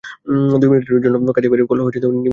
দুই 0.59 0.69
মিনিটের 0.71 0.99
জন্য 1.05 1.27
কাঠিয়াবাড়ের 1.27 1.67
কল 1.69 1.77
নিবন্ধন 1.77 1.87
করেছিলেন? 1.87 2.29